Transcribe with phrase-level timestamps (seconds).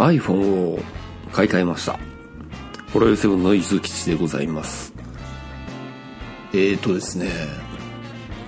[0.00, 0.80] iPhone を
[1.32, 1.98] 買い替えました。
[2.92, 4.92] ホロヨセブンの伊豆吉でございます。
[6.52, 7.28] えーとですね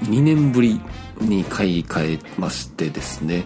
[0.02, 0.80] 2年ぶり
[1.20, 3.44] に買い替えましてですね。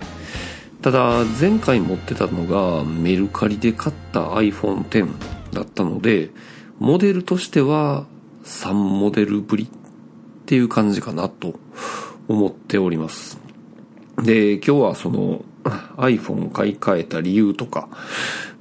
[0.80, 5.09] ただ前回持ってたのがメルカリで買った iPhone X
[5.52, 6.30] だったので
[6.79, 8.07] モデルとしては
[8.45, 9.68] 3モデルぶりっ
[10.46, 11.59] ていう感じかなと
[12.29, 13.39] 思っております。
[14.23, 15.45] で今日はその
[15.96, 17.88] iPhone 買い替えた理由とか。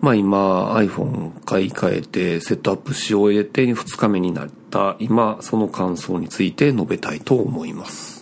[0.01, 8.15] まあ今 iPhone 買い替えてセットアップし終えて2日目になった今その感想について述べたいと思います。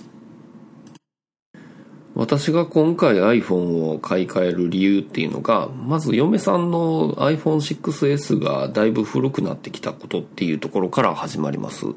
[2.15, 11.87] 私が今回 iPhone を買い替える理由っていうのがまず嫁さんの iPhone6S がだいぶ古くなってきたことっていうところから始まります。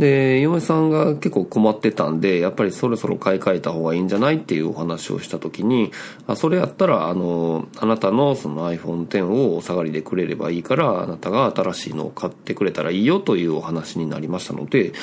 [0.00, 5.92] で嫁さんが結構困ってたんでやっぱりそろそろ買い替えた方がいいんじゃないっていうお話をした時に
[6.26, 14.94] あそれやったらあのあなたのその iPhone10 をお下がりでくれればいいからあなたが新しいのを買ってくれたらいいよというお話になりましたので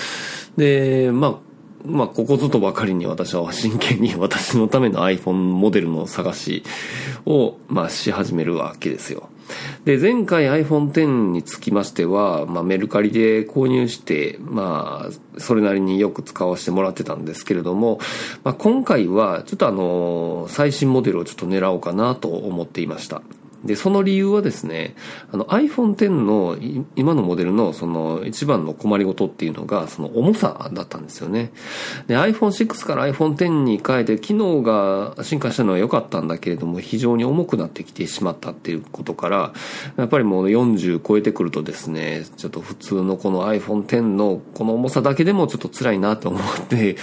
[0.58, 1.48] でまあ
[1.86, 6.64] まあ、ここぞとばかりに私は真剣に私のための iPhone モデルの探し
[7.26, 9.30] を、まあ、し始めるわけですよ。
[9.86, 18.00] で、前回 iPhone X につきましては、まあ、メルカリで購入して、まあ、それなりによく使わせてもらってたんですけれども、
[18.44, 23.22] まあ、今回は、ちょっとあの、最新モデルをちょっと狙おうかなと思っていました。
[23.68, 24.96] で、その理由はですね、
[25.32, 26.58] あの iPhone X の
[26.96, 31.52] 今のモデルのその一番の困りごとっていうのがその重さだったんですよね。
[32.08, 39.54] で、iPhone6 から iPhone X に変えて機能が進化したのは良かったんだけれども非常に重くなってきてしまったっていうことから、
[39.98, 46.96] やっぱりもう40超えてくるとですね、ちょっと普通のこの iPhone X のこの重さだけでもちょっと辛いなと思って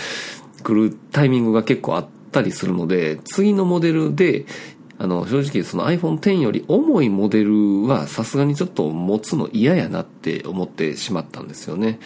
[0.62, 4.46] くるタイミングが結構あったりするので、次のモデルで
[4.98, 11.98] あの、正直その iPhone X より重いモデルはさすがにちょっと持つの嫌やなって思ってしまったんですよね。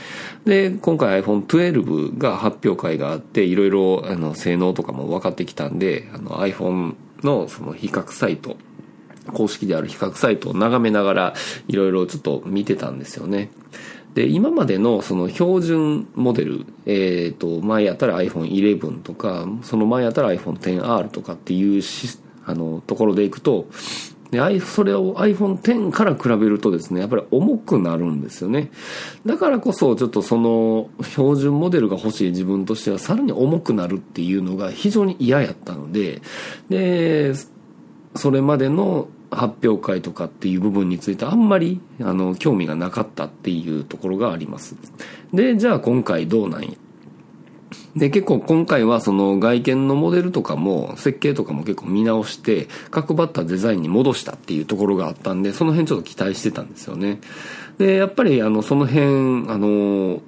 [0.45, 8.57] で、今回 iPhone 12が発表会があって、いろいろあの性能とかも分かってきたんで、あの iPhone のその比較サイト、
[9.35, 11.35] 公式である比較サイトを眺めながら
[11.69, 13.51] いろいろちょっと見てたんですよね。
[14.15, 23.67] で、今までのその標準モデル、えっ、ー、と、前やったら iPhone 11とか、その前やったら iPhone XR とかっていうシステムあの、ところでいくと、
[24.31, 28.71] で、それを iPhone X から比べるとですね、やっぱり重くなるんですよね。
[29.25, 36.21] だからこそ、ちょっとその、標準モデルが欲しい自分としては、さらに重くなるっていうのが非常に嫌やったので、
[36.69, 37.33] で、
[38.15, 44.77] それまでの発表会とかっていう部分についてあんまり、あの、興味がなかったっていうところがあります。
[45.33, 46.69] で、じゃあ今回どうなんや？
[47.97, 57.21] で、結構今回はその外見のモデルとかも設計とかも結構見直して角張ったデザインに戻したっていうところがあったんで、その辺ちょっと期待してたんですよね。
[57.79, 59.05] で、やっぱりあの、その辺、
[59.51, 60.21] あの、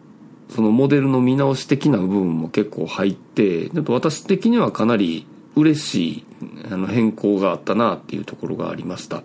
[0.49, 6.25] そのモデルの見直し的な部分も結構入って、ちょっと私的にはかなり嬉しい
[6.71, 9.23] あの変更があったなっていうところがありました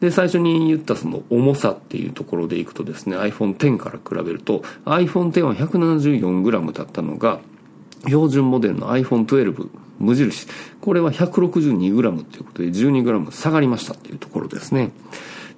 [0.00, 7.40] で最初に言ったその重さっていうところでいくとですね iPhone X から比べると iPhone X は 174g だったのが
[8.06, 10.46] 標準モデルの iPhone12 無印。
[10.80, 14.90] これは 162g ということで 12g 下がりましたっていうところですね。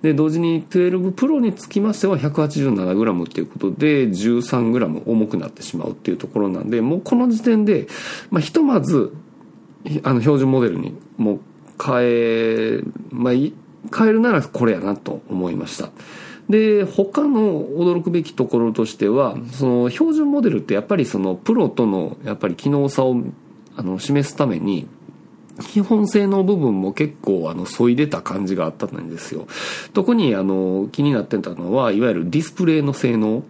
[0.03, 7.89] で、同時に12 Pro につきましては 187g っていうことで 13g 重くなってしまうっていうところなんで、もうこの時点で、
[8.31, 9.15] まあ、ひとまず、
[10.03, 11.41] あの、標準モデルにもう
[11.83, 12.81] 変え、
[13.11, 13.53] まあ、変
[14.09, 15.91] えるならこれやなと思いました。
[16.49, 23.17] で他の驚くべきところとしてはその標準モデルってやっぱりそのプロとのやっぱり機能差を
[23.77, 24.87] あの示すために
[25.61, 29.47] 基本性能部分も結構あの削いでた感じがあったんですよ。
[29.95, 33.43] 特にあの気になってたのはいわゆるディスプレイの性能。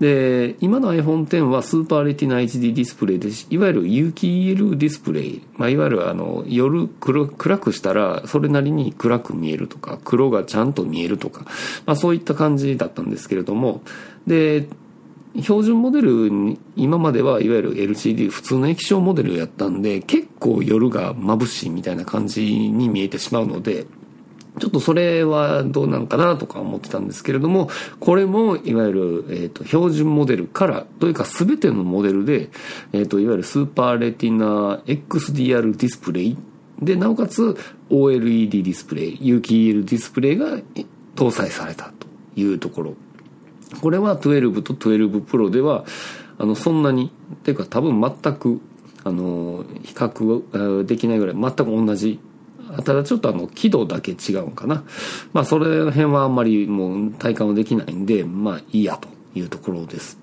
[0.00, 5.42] で、今の iPhone X はスーパーレティナ HD ディスプレイで、いわゆる有機 EL ディスプレイ。
[5.58, 11.42] まあ、いわゆるあの、夜暗くしたら、それなりに暗く見えるとか、黒がちゃんと見えるとか、
[11.84, 13.82] まあ、そういった感じだったんですけれども、
[14.26, 14.68] で、
[15.42, 23.86] 標準モデルに、今まではいわゆる LCD 普通の液晶モデルやったんで、結構夜が眩しいみたいな感じに見えてしまうので、
[24.58, 27.70] ちょっとそれはどうなんかなとか思ってたんですけれども、
[28.00, 32.50] これもいわゆる、えーと、標準モデルから、というか全てのモデルで、
[32.92, 36.36] えーと、いわゆるスーパーレティナ XDR ディスプレイ
[36.80, 37.56] で、なおかつ
[37.90, 40.58] OLED ディスプレイ、有機 EL ディスプレイが
[41.14, 42.94] 搭載されたというところ。
[43.80, 45.84] これは12と12 Pro では、
[46.38, 48.60] あの、そんなに、っていうか多分全く、
[49.04, 52.18] あの、比較できないぐらい全く同じ
[52.82, 54.84] ただちょっとあの輝度だけ違うのかな
[55.32, 60.20] まあそれ辺はあんまりもう体感はできないんでまあいいやというところです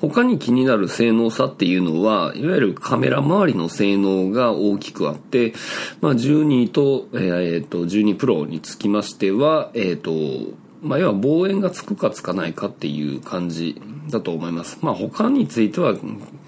[0.00, 5.54] 他に気になる性能差っていうのは、いわゆるカメラ周りの性能が大きくあって、
[6.00, 13.80] まあ、12と、えー、と、12プロにつきましては、えっ、ー、と、まあ、要は望遠がつくかつかないかっていう感じ
[14.10, 14.78] だと思います。
[14.82, 15.94] まあ、他については、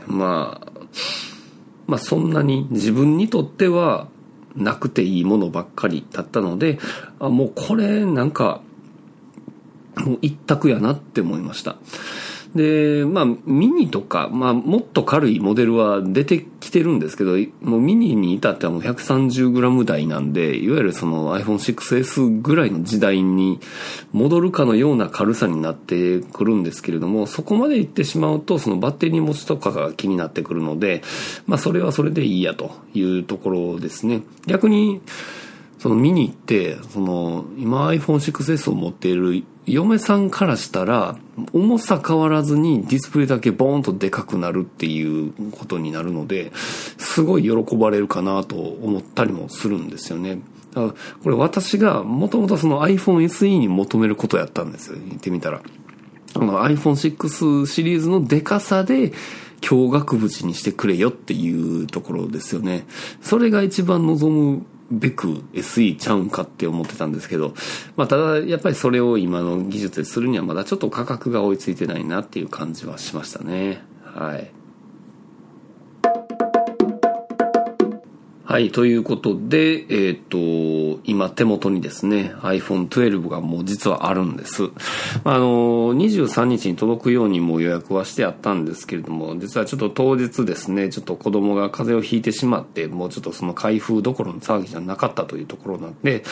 [0.06, 0.72] まあ、
[1.86, 4.08] まあ、そんなに自分にとっては
[4.56, 6.78] なくていいものばっかりだったので、
[7.20, 8.60] あもうこれなんか、
[9.96, 11.76] もう一択やなって思いました。
[12.56, 23.60] で、まあ、ミニとか、まあ、もっと軽いモデルは出てきてるんですけど、もうミニに至ってはもう 130g 台なんで、いわゆるその iPhone6S ぐらいの時代に
[24.12, 31.02] 戻るかのような軽さになってくるんですけれども、そこまで行ってしまうと、そのバッテリー持ちとかが気になってくるので、
[31.46, 34.22] まあ、それはそれでいいやというところですね。
[34.46, 35.00] 逆に、
[35.78, 41.18] そのミニって、その、今 iPhone6S を持っている嫁さんからしたら、
[41.52, 50.38] 重さ変わらずにディスプレイだけボーンとでかくなるっていうことになるので、すごい喜ばれるかなと思ったりもするんですよね。
[50.72, 54.98] だからこれ私がもともとその iPhone SE に求めることやったんですよ。
[55.08, 55.62] 言ってみたら。
[56.34, 59.12] iPhone6 シリーズのデカさで、
[59.62, 62.86] 驚愕物にしてくれよっていうところですよね。
[63.22, 67.54] それが一番望むべく SE ちゃうんかって思ってたんですけど、
[67.96, 73.82] まあ、ただやっぱりそれを今の技術でするにはまだちょっと価格が追いついてないなっていう感じはしましたね。
[74.04, 74.50] はい。
[78.48, 84.70] はい、ということで、えっ、ー、と、今手元にですね、iPhone 12がもう実はあるんです。
[85.24, 96.22] あの、23日に届くようにもう予約はしてあったんですけれども、実はちょっと当日ですね、ちょっと子供が風邪をひいてしまって、もうちょっとその開封どころの騒ぎじゃなかったというところなんで、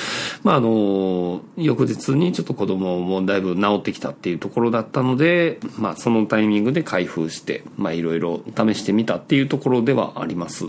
[0.45, 10.67] まああの、翌日にちょっと子供もだいぶ治ってきたっていうところだったので、まあそのタイミングで開封して、まいろいろ試してみたっていうところではあります。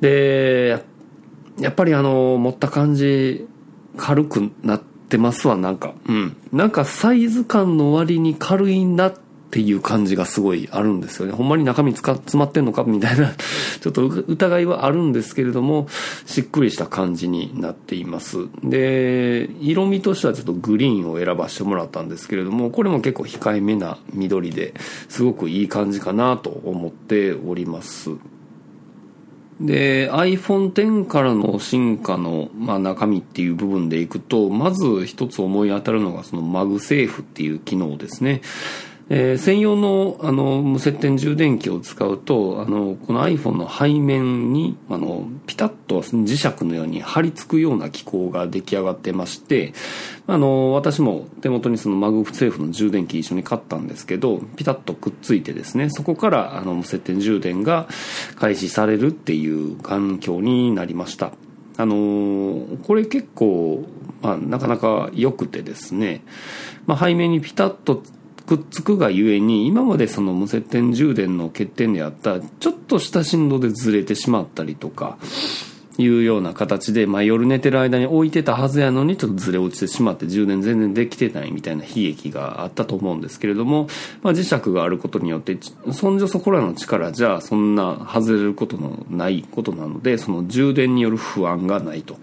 [0.00, 0.84] で、
[1.58, 3.46] やっぱりあの、持った感じ、
[3.96, 5.94] 軽くなってますわ、なんか。
[6.06, 6.36] うん。
[6.52, 9.14] なんかサイズ感の割に軽いなっ
[9.50, 11.32] ていう感じがすごいあるんですよね。
[11.32, 13.32] ほんまに中身つか詰まってんのかみたいな
[13.80, 15.86] ちょっと疑いはあるんですけれども、
[16.26, 18.36] しっくりした感じになっています。
[18.62, 24.74] で、色味としてはちょっとグリーンを選ばせてもらったんですけれども、これも結構控えめな緑で
[25.08, 28.10] すごくいい感じかなと思っております。
[29.60, 38.42] で iPhone X からの進化の、まあ、中身っていう部分でいくとまず一つ思い当たるのがその MagSafe っていう機能ですね。
[39.08, 49.74] えー、専用のあの無接点充電器を使うとあのこの iPhone の背面にあのピタッと磁石のように貼り付くような機構が出来上がってまして
[50.26, 57.86] あの私も手元にその MagSafe の充電器一緒に買ったんですけどピタッとくっついてですねそこからあの無接点充電が
[58.34, 61.32] 開始されるっていう環境になりました。
[61.78, 63.84] あのこれ結構、
[64.22, 66.22] まあ、なかなか良くてですね、
[66.86, 68.02] まあ、背面にピタッと
[68.46, 75.18] くっつくがゆえに今までその無接点充電の欠点であったちょっとした振動でずれてしまったりとか
[75.98, 83.88] いうような形で、まあ、夜寝てる間に置いてたはずやのにちょっとずれ落ちてしまって充電全然できてないみたいな悲劇があったと思うんですけれども、
[84.22, 85.58] まあ、磁石があることによって
[85.92, 92.18] そんじょそこらの力じゃそんな外れることのないことなのでその充電による不安がないと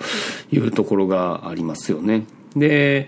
[0.51, 2.25] いうところがありますよね。
[2.55, 3.07] で、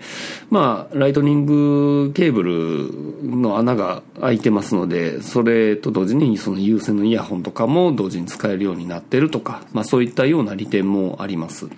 [0.50, 11.68] まあ、ライトニングケーブルの穴が開いてますので、それと同時にその有線のイヤホンとかも同時に使えるようになってるとか、まあそういったような利点もあります。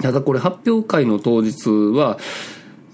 [0.00, 2.18] ただこれ発表会の当日は、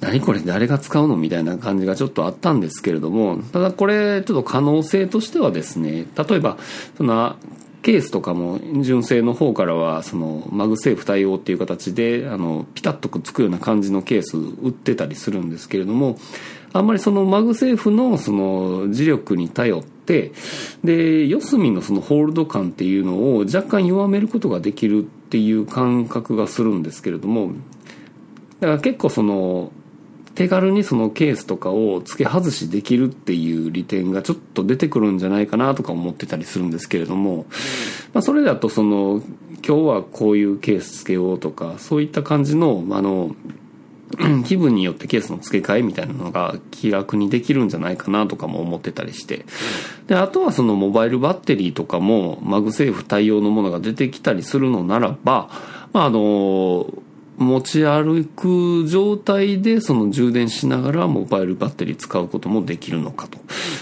[0.01, 1.17] 何これ誰が使うの？
[1.17, 6.59] みたいな感じがちょっとあったんですけれども、ただこれちょっと可能性としてはですね、例えば、
[6.99, 7.37] その
[7.85, 16.17] ケースとかも純正の方からはその MagSafe 対応っていう形であのピタッとくっつくような感じのケース売ってたりするんですけれども
[16.73, 20.33] あんまりその MagSafe のその磁力に頼って
[20.83, 27.53] で四隅のそのホールド感っていうのを若干弱めることができるっていう感覚がするんですけれども
[28.61, 29.73] だから結構その
[30.35, 37.47] 手軽にそのケースとかを付け外しできるっていう利点がちょっと出てくるんじゃないかなとか思ってたりするんですけれども、
[38.13, 39.23] まあ、それだとその
[39.67, 43.35] 今日はこういうケース付けようとかそういった感じのあの
[44.47, 49.45] 気分によってケースの付け替えみたいなのが気楽にできるんじゃないかなとかも思ってたりして。
[50.07, 55.49] で、あとはそのモバイルバッテリーとかも MagSafe 対応のものが出てきたりするのならば、
[55.93, 56.87] まああの
[57.37, 63.39] 持ち歩く状態でその充電しながらモバイルバッテリー使うこともできるのかと。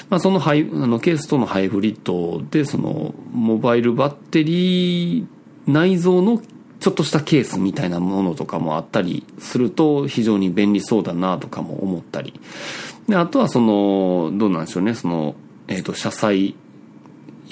[0.08, 5.26] まあ、そのハイあのケースとのハイブリッドでそのモバイルバッテリー
[5.66, 6.40] 内蔵の
[6.80, 12.34] ちょっとしたケースみたいなものとかもあったりすると非常に便利そうだなとかも思ったり。
[13.08, 15.34] で、あとはその、どうなんでしょうね、その、
[15.68, 16.56] えっ、ー、と、車載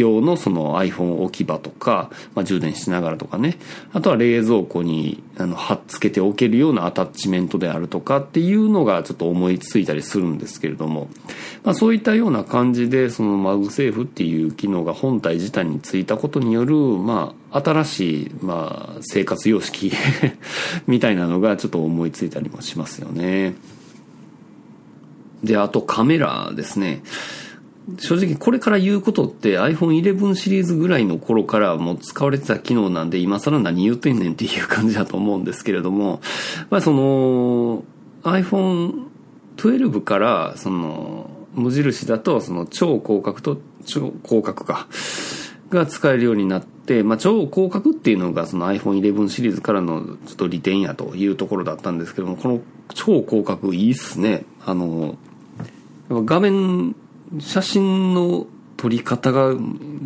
[0.00, 3.58] 用のその iPhone 置き場とか、まあ、充電しながらとかね。
[3.92, 11.08] あとは冷蔵庫にあの貼っつけておけるようなアタッチメントであるとかっていうのがちょっと思いついたりするんですけれども、
[11.64, 19.92] まあ、そういったような感じでその MagSafe っていう機能が本体自体についたことによる、まあ、新しい、まあ、生活様式
[20.86, 23.54] みたいなのがちょっと思いついたりもしますよね。
[25.42, 27.02] で、あとカメラですね。
[27.98, 36.20] 正直これから言うことって iPhone11 シリーズぐらいの頃からもう使われてた機能なんで今更何言うてんねんっていう感じだと思うんですけれども、
[36.70, 37.84] まあその
[38.22, 44.86] iPhone12 からその無印だとその超広角と超広角か
[45.70, 52.60] が使えるようになって、まあ、超広角っていうのがその iPhone11 シリーズからのちょっと利点やというところだったんですけども、この
[52.92, 54.44] 超広角いいっすね。
[54.66, 55.16] あの、
[56.10, 56.96] 画面
[57.38, 58.46] 写真の
[58.76, 59.54] 撮り方が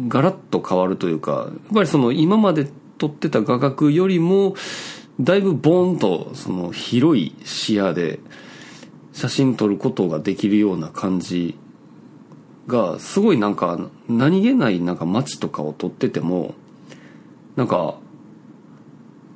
[0.08, 4.54] ガラッと変わるというか、やっぱりその今まで撮ってた画角よりも、
[5.20, 8.18] だいぶボーンとその広い視野で
[9.12, 11.56] 写真撮ることができるような感じ
[12.66, 13.78] が、すごいなんか
[14.08, 16.54] 何気ないなんか街とかを撮ってても、
[17.56, 17.98] なんか、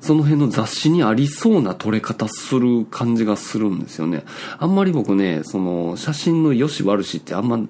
[0.00, 4.24] その辺の雑誌にありそうな撮れ方する感じがするんですよね。
[4.58, 7.60] あんまり僕ね、その写真の良し悪しってあんま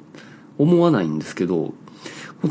[0.58, 1.72] 思わないんですけど、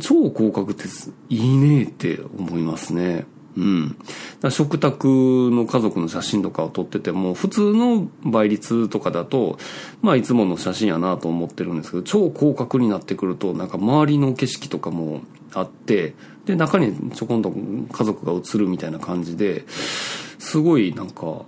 [0.01, 0.85] 超広角って
[1.29, 3.25] いいねって思いますね。
[3.57, 4.51] うん。
[4.51, 9.57] 食卓の家族の写真とかを撮ってても、普通の倍率とかだと、
[10.01, 15.21] まあいつもの写真やなと思ってるんですけど、超広角になってくると、なんか周りの景色とかも
[15.53, 16.13] あって、
[16.45, 21.41] で、中にちょこんと家族が映るみたいな感じで、すごいなんか、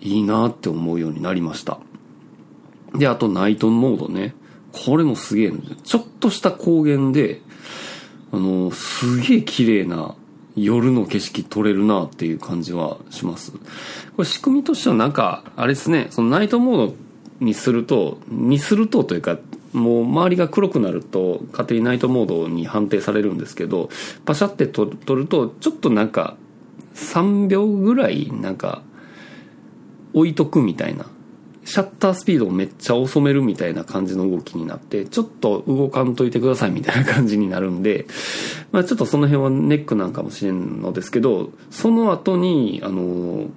[0.00, 1.80] いいなって思うようになりました。
[2.94, 4.34] で、あとナイトモードね。
[4.70, 5.52] これもすげえ、
[5.82, 7.40] ちょっとした高原で、
[8.30, 10.14] あの、すげえ綺麗な
[10.62, 13.52] 夜の景色撮れるなっていう感じはします。
[13.52, 13.58] こ
[14.18, 16.94] れ仕組みとしてはなんか、あれですね、そのナイトモード
[17.40, 19.38] にすると、にするとというか、
[19.72, 23.90] もう周りが黒くなると勝手にナイトモードに判定されるんですけど
[24.24, 26.36] パシャって撮るとちょっとなんか
[26.94, 28.82] 3秒ぐらいなんか
[30.14, 31.06] 置いとくみたいな
[31.68, 38.06] シャッタースピードをめっちゃ遅めるみたいな感じの動きになってちょっと動かんといてくださいみたいな感じになるんで、
[38.72, 43.50] まあ、ちょっとその辺はネックなんかもしれんのですけどその後にあの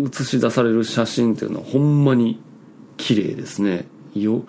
[0.00, 2.42] 映し出される写真っていうのはほんまに
[2.96, 4.42] 綺麗ですねよ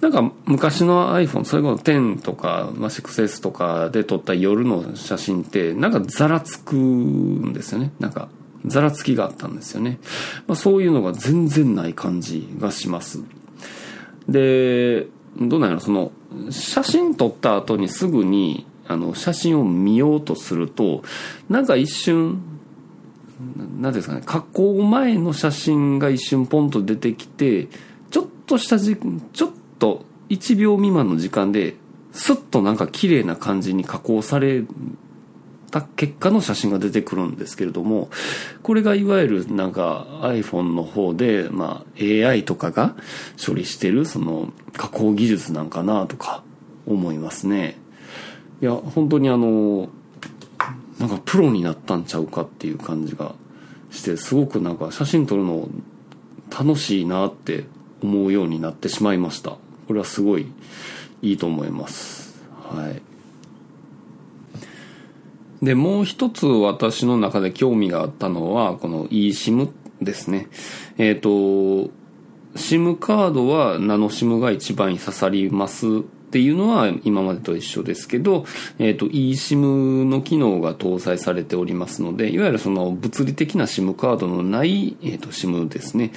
[0.00, 7.92] なんか昔の iPhone、それこそ10とか、ま、6S とかで撮った夜の写真って、なんかざらつくんですよね。
[7.98, 8.28] なんか、
[8.66, 9.98] ざらつきがあったんですよね。
[10.46, 13.20] まあ、そういうのが全然ない感じがします。
[14.28, 15.06] で、
[15.40, 16.12] どうなんやろ、その、
[16.50, 21.02] 写真撮った後にすぐに、あの、写真を見ようとすると、
[21.48, 22.40] なんか一瞬、
[23.78, 27.68] 何ですかね、加工前の写真が一瞬ポンと出てきて、
[28.10, 28.96] ちょっとした時
[29.32, 31.76] ちょっと1秒未満の時間で、
[32.12, 34.64] スッとなんか綺麗な感じに加工され
[35.80, 38.08] た結果の写真が出てくるんですけれども、
[38.62, 42.94] これがいわゆるなんか iPhone の方で、まあ AI とかが
[43.44, 46.42] 処理してるその加工技術なんかなとか
[46.86, 47.78] 思いますね。
[48.60, 49.88] いや、本当にあの、
[50.98, 53.34] なんかプロになったんちゃうかっていう感じが
[53.90, 55.68] して、すごくなんか写真撮るの
[56.50, 57.64] 楽しいなって
[58.02, 59.58] 思うようになってしまいました。
[59.86, 60.46] これはすごい
[61.22, 62.40] いいと思います
[62.70, 63.02] はい
[65.62, 69.70] でもう一つ私の中で興味があったのはこの eSIM
[70.00, 70.48] ですね
[70.98, 71.90] えっ、ー、と
[72.56, 75.86] SIM カードはナノ SIM が一番刺さります
[76.26, 78.44] っていうのは今までと一緒ですけど、
[78.78, 86.12] えっ、ー、と、eSIM の機能が搭載されておりますので、いわゆるその物理的な SIM カードのない、えっ、ー、と、SIM ですね。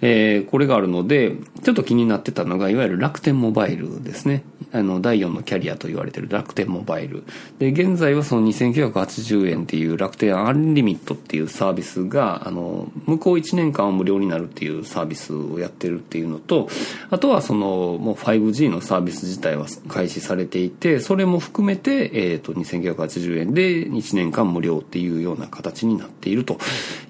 [0.00, 1.32] えー、これがあるので、
[1.64, 4.44] ちょっと気になってたのが、いわゆる楽天モバイルですね。
[4.72, 7.24] あの第4のキャリアと言われてる楽天モバイル。
[7.58, 16.68] で現在はその2980円っていう楽天アンリミットっていうサービスがあの向こう1年間は無料になるっていうサービスをやってるっていうのと
[17.10, 26.58] あとはそのもう 5G のサービス自体は開始されていてそれも含めて、えーと、と2980円で1年間無料っていうような形になっていると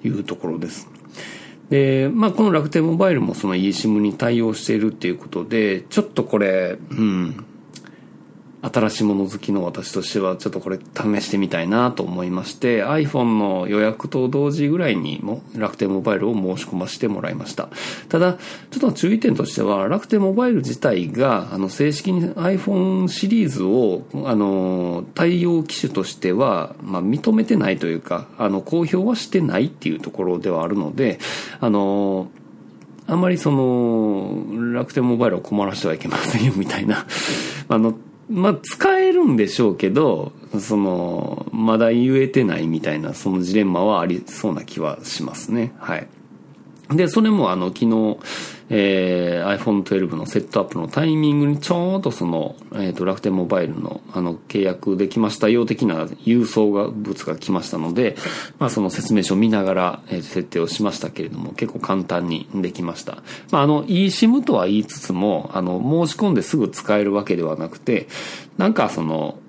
[0.03, 0.89] いうところです。
[1.69, 7.45] で、まあ、この楽天モバイルもその eSIM に対応しているっていうことで、ちょっとこれ、うん、
[8.61, 17.69] 新しいもの好きの私としてはちょっとこれ試してみたいなと思いまして iPhone の予約と同時ぐらいにも楽天モバイルを申し込ませてもらいました。
[18.09, 31.19] ただちょっと注意点としては楽天モバイル自体があの正式に iPhone シリーズをあの対応機種としては、まあ、認めてないというかあの公表はしてないっていうところではあるので
[31.61, 32.29] あの
[33.07, 37.07] あんまりその楽天モバイルを困らせてはいけませんよみたいな。
[37.69, 37.95] あの
[38.29, 45.73] まあ、使えるんでしょうけど、その、まだ言えてないみたいな、そのジレンマはありそうな気はしますね。
[45.79, 46.07] はい。
[46.91, 48.17] で、それもあの、昨日、
[48.69, 58.15] えー、iPhone 12のセットアップのタイミングにちょうどその、えっ、ー、と、楽天モバイルの、あの、契約できましたよ的な郵送が、物が来ましたので、
[58.59, 63.23] まあ、その説明書を見ながら、えー、設定をしましたけれども、結構簡単にできました。
[63.51, 68.07] まあ、あの、eSIM とは言いつつも、あの、申し込んですぐ使えるわけではなくて、
[68.57, 69.39] なんかその、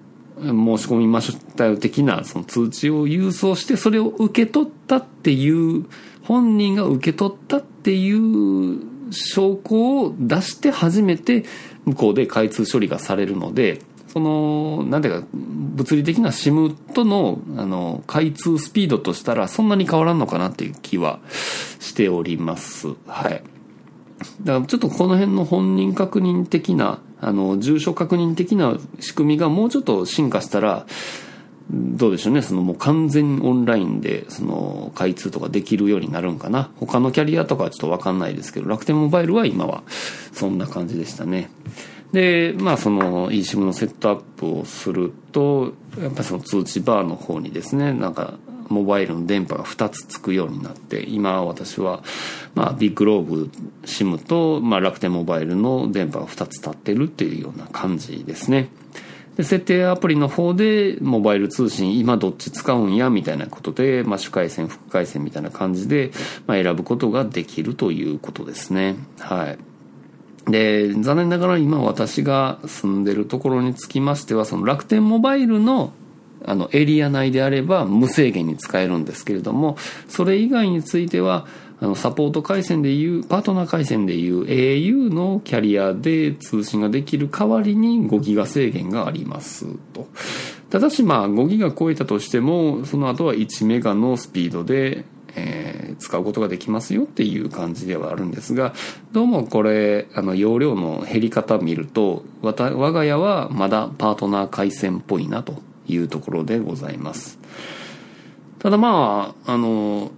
[0.40, 5.84] 申し込みましたよ的なその通知を郵送してそれを受け取ったっていう
[6.22, 11.44] 本人が受け取ったっていう証拠を出して初めて
[11.84, 13.80] 向こうで開通処理がされるので、
[14.12, 21.20] その、なんていうか、物理的な SIM との、あの、開通スピードとしたらそんなに変わらんのかなっていう気は
[21.78, 22.88] しております。
[23.06, 23.42] はい。
[24.42, 30.86] だからちょっとこの辺の本人確認的な、あの、住所確認的な仕組みがもうちょっと進化したら、
[31.72, 36.70] どうでしょうね、そのもう完全にオンラインで、その開通とかできるようになるんかな。
[36.80, 39.82] 他のキャリアとかはちょっとわかんないですけど、楽天モバイルは今は
[40.32, 41.50] そんな感じでしたね。
[42.12, 48.34] で、まあその eSIM のセットアップをすると、やっぱりその通知バーの方にですね、なんか
[48.68, 52.02] モバイルの電波が2つつくようになって、今私は、
[52.54, 53.50] まあビッグローブ
[53.84, 58.70] SIM と、まあ楽天モバイルの電波が2つ立ってるっていうような感じですね。
[59.36, 66.10] で設定アプリの方でモバイル通信今どっち使うんやみたいなことで、まあ、主回線副回線みたいな感じで、
[66.46, 68.96] まあ、選ぶことができるということですね。
[69.18, 69.58] はい。
[70.50, 75.92] で残念ながら今私が住んでるところにつきましてはその楽天モバイルの
[76.42, 79.76] あのエリア内であれば無制限に使えるんですけれども
[80.08, 81.46] それ以外については
[81.80, 90.06] あの、サポート回線でいう、パートナー回線でいう au のキャリアで通信ができる代わりに5ギガ制限がありますと。
[90.68, 98.74] ただしまあ5ギガ超えたとしても、その後は1メガのスピードで、えー、使うことができますよっていう感じではあるんですが、
[99.12, 107.38] どうもこれ、あの、容量の減り方見ると、わた、我が家はまだパートナー回線っぽいなというところでございます。
[108.58, 110.10] ただまあ、あの、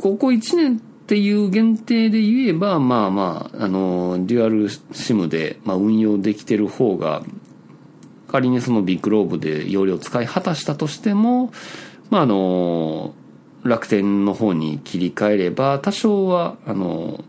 [0.00, 7.22] ここ1年っていう限定で言えば、まあまあ、あの、デュアルシムで、まあ、運用できてる方が、
[8.28, 11.50] 仮にそのビッグローブで容量使い果たしたとしても、
[12.10, 13.14] まああの、
[13.64, 17.24] 楽天の方に切り替えれば、多少は、あの、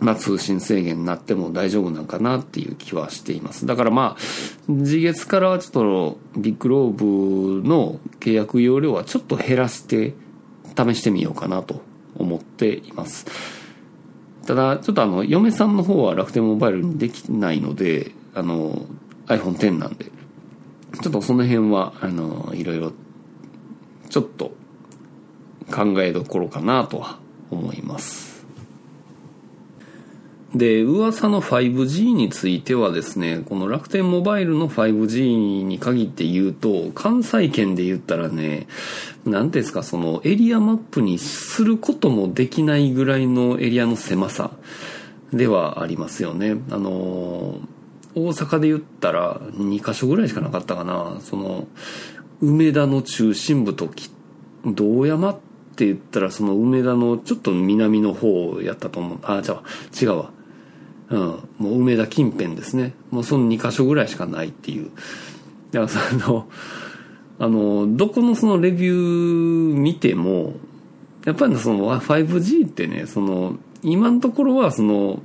[0.00, 3.66] まあ、通信制限になっても大丈夫なんかなっていう気はしています。
[3.66, 4.22] だからまあ、
[4.66, 10.14] 次月からはちょっとビッグローブの契約容量はちょっと減らして
[10.76, 11.82] 試してみようかなと
[12.16, 13.26] 思っています。
[14.46, 18.86] ただちょっとあの嫁さんの方は楽天モバイルにできないのであの
[19.26, 20.06] iPhone X なんで
[21.02, 22.92] ちょっとその辺はあのいろいろ
[24.08, 24.52] ちょっと
[25.72, 28.29] 考えどころかなとは思います。
[30.54, 38.66] で、噂の 5G についてはですね、この楽天モバイルの 5G に限って言うと、関西圏で言ったらね、
[39.24, 44.50] 何ですか、そのエリアマップにすることもできないぐらいのエリアの狭さ
[45.32, 46.56] ではありますよね。
[46.70, 47.60] あの、
[48.16, 51.18] 大阪で言ったら2カ所ぐらいしかなかったかな。
[51.20, 51.68] その、
[52.42, 53.88] 梅田の中心部と
[54.64, 55.38] 道山っ
[55.76, 59.18] て言ったらその梅田のちょっと南の方やったと思う。
[59.22, 59.62] あ、じゃあ
[60.00, 60.32] 違うわ。
[61.10, 61.18] うん、
[61.58, 62.94] もう梅田近辺ですね。
[63.10, 64.90] もうその2箇所ぐらいしかないっていう。
[65.72, 66.48] だからその
[67.38, 70.54] あのどこのそのレビュー見ても
[71.24, 75.22] やっぱりその 5G ってねその今のところはその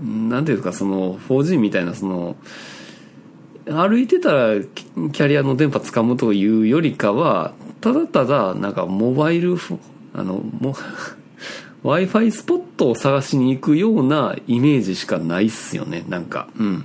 [0.00, 2.36] なんていうかその 4G みたいなその
[3.66, 9.56] 歩いてたらキャリアの電波掴むというよりかはただただなんかモバイル
[10.14, 10.74] あのも
[11.86, 16.04] w i f i スポットを探しに行くようなイメージしかないっすよね。
[16.08, 16.84] なんかうん。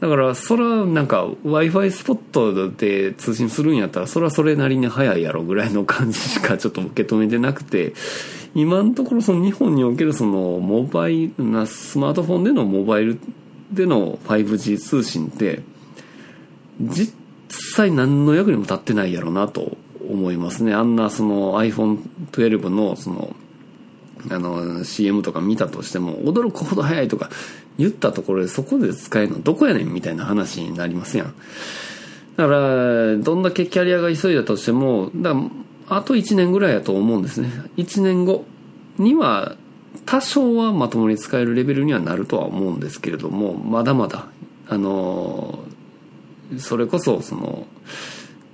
[0.00, 7.94] だからそれはなんか w i f i スポットで通信するんやったらそれはそれなりに早いやろぐらいの感じしかちょっと受け止めてなくて
[8.54, 13.18] 今のところその日本におけるそのモバイルなスマートフォンでのモバイル
[13.72, 15.62] での 5G 通信って
[16.82, 17.14] 実
[17.48, 20.74] 際何の役にも立ってないやろうなと思いますね。
[20.74, 23.34] あんなその iPhone12 のその
[24.30, 27.30] あの CM とか見たとしても驚くほど早いとか
[27.78, 31.34] 言ったところでそこで使えるのどこやねんみたいな話になりますやん。
[32.36, 35.34] だからどんだけキャリアが急いだとしてもだ
[35.88, 37.50] あと1年ぐらいやと思うんですね。
[37.76, 38.44] 1年後
[38.98, 39.56] には
[40.06, 44.26] 多少はまともに使えるレベルにはなるとは思うんですけれどもまだまだ
[44.68, 45.60] あの
[46.58, 47.66] それこそその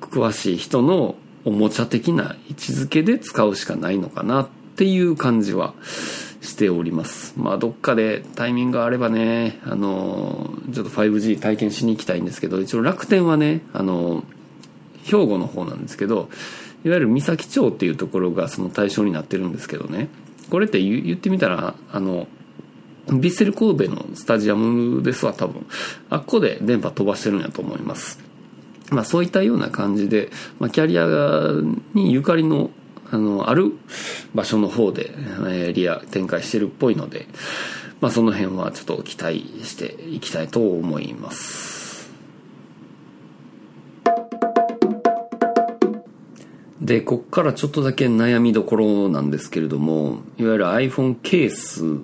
[0.01, 4.49] 詳しい人のおもちゃ的な位置づけで使うしかないのかなっ
[4.81, 5.75] ていう感じは
[6.41, 7.35] しております。
[7.37, 14.25] まあどっかでタイミングがあればねあのちょっと 5G 体験しに行きたいんですけど一応楽天はねあの
[15.05, 16.31] 兵庫の方なんですけど
[16.83, 20.09] いわゆる三崎町っていうところがその対象になってるんですけどね。
[20.49, 22.27] これって言ってみたらあの
[23.09, 25.67] ヴィッセル神戸のスタジアムですわ多分。
[26.09, 28.19] あっこで電波飛ばしてるんやと思います。
[28.91, 31.07] まあそういったような感じで、まあ、キャリア
[31.93, 32.71] にゆかりの
[33.11, 33.73] あのある
[34.35, 35.13] 場所の方で
[35.49, 37.27] エリア展開してるっぽいので、
[38.01, 41.81] まあ、その辺はちょっと期待していきたいと思います。
[46.81, 52.01] でこっからちょっとだけ悩みどころなんですけれどもいわゆる iPhone ケース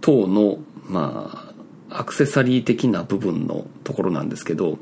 [0.00, 1.52] 等のま
[1.90, 4.78] あアクセサリー的な部分のところなんですけど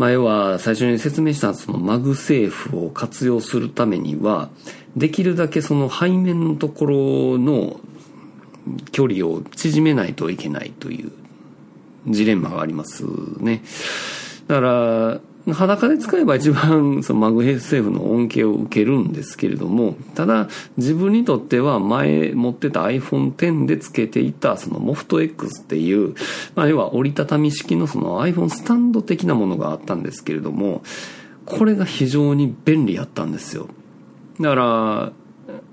[0.00, 4.48] まあ最初に説明したその MagSafe を活用するためには
[4.96, 7.78] できるだけその背面のところの
[8.92, 11.12] 距離を縮めないといけないという
[12.06, 13.04] ジレンマがあります
[13.40, 13.62] ね。
[14.46, 26.14] だから裸で使えば一番 そのマグヘセーフの恩恵を受けるんですけれども、ただ自分にとっては前持ってた iPhone X で付けていたそのモフト X っていう、
[26.54, 30.82] まあ要は折りたたみ式のその iPhone スタンド的なものがあったんですけれども、
[31.46, 33.68] これが非常に便利やったんですよ。
[34.40, 35.12] だから、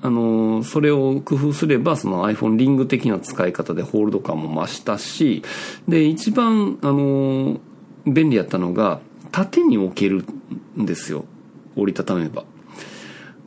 [0.01, 5.43] あの、それを工夫すれば、その iPhone リング的な使い方でホールド感も増したし、
[5.87, 7.59] で、一番、あの、
[8.05, 8.99] 便利やったのが、
[9.31, 10.25] 縦に置ける
[10.79, 11.25] んですよ。
[11.75, 12.43] 折りたためば。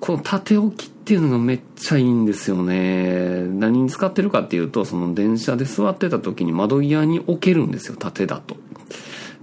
[0.01, 3.45] この縦置きっていうのがめっちゃいいんですよね。
[3.45, 7.97] 何に使ってるかっていうとその電車で座ってた時に窓際に置けるんですよ。
[7.99, 8.57] 縦だと。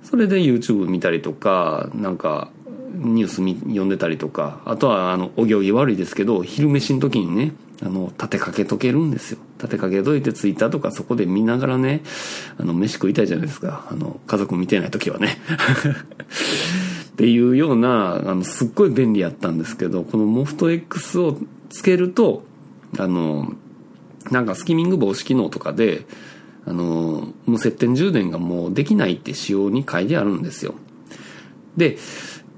[0.03, 2.49] それで YouTube 見たりとかなんか
[2.95, 3.35] ニュース
[3.69, 4.61] 読んでたりとか。
[4.65, 7.51] あとはあのお行儀悪いですけど昼飯の時にね
[7.83, 9.39] あの立てかけとけるんですよ。
[9.57, 12.01] 立てかけといてツイッターとかそこで見ながらね
[12.57, 13.87] あの飯食いたいじゃないですか。
[13.91, 15.37] あの家族見てない時はね。
[17.13, 21.37] っていうようなあのすっごい便利やったんですけどこのモフト X を
[21.69, 22.43] つけると
[22.97, 23.53] あの
[24.31, 26.05] なんかスキミング防止機能とかで
[26.65, 30.75] あの無接点充電がもうできないって仕様に書いてあるんですよ。
[31.75, 31.97] で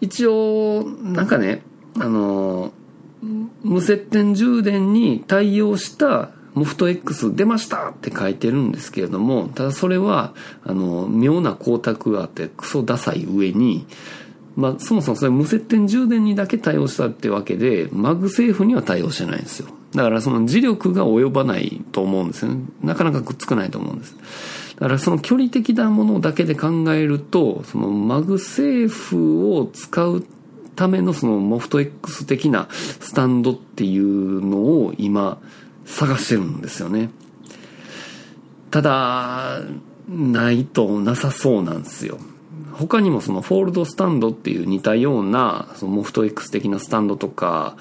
[0.01, 1.61] 一応なんかね
[1.99, 2.71] あの
[3.63, 13.85] 無接点充電に対応したモフト X 出ましたって書いてるんですけれどもただそれはあの妙な光沢があってクソダサい上に
[14.55, 19.69] まあ、そもそもそれ無接点充電にだけ対応したってわけで MagSafe には対応してないんですよ。
[19.95, 22.65] だからその磁力が及ばないと思うんですよね。
[22.83, 24.15] なかなかくっつかないと思うんです。
[24.75, 30.25] だからその距離的なものだけで考えるとその MagSafe を使う
[30.79, 35.37] ためのそのモフト X 的なスタンドっていうのを今
[35.85, 37.09] 探してるんですよね。
[38.71, 39.59] ただ、
[40.07, 42.17] ないとなさそうなんですよ。
[42.71, 47.75] 他にもそのフォールドスタンドっていう似たようなそのモフト X 的なスタンドとか、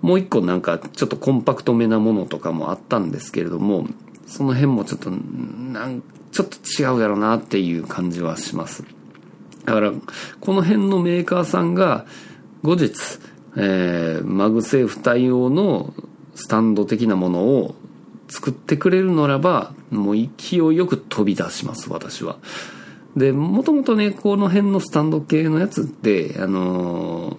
[0.00, 3.88] もう一個なんかちょっとコンパクトめなものとかもあったんですけれども、
[4.28, 8.84] その辺もちょっと、なんちょっと違うやろなっていう感じはします。
[9.64, 9.92] だから、
[10.40, 12.06] この辺のメーカーさんが、
[12.62, 12.92] 後日、
[13.56, 15.94] えー、 MagSafe 対応の
[16.34, 17.74] スタンド的なものを
[18.28, 22.36] 作ってくれるならば、もう勢いよく飛び出します、私は。
[23.16, 27.38] で、もともとね、この辺のスタンド系のやつって、あの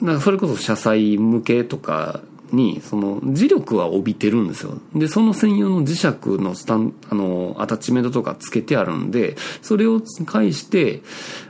[0.00, 2.20] ー、なんかそれこそ車載向けとか
[2.56, 4.80] にその磁力は帯びてるんですよ。
[4.94, 11.02] でその専用の磁石のスタンあのアタッチメントとかつけてあるんでそれを介して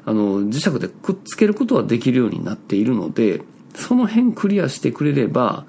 [0.05, 3.42] あの磁石でくっつけることはできるようになっているので
[3.75, 5.66] その辺クリアしてくれれば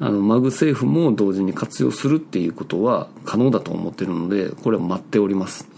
[0.00, 5.68] あの MagSafe も同時に活用するっていうことは可能だと思ってるのでこれは待っております。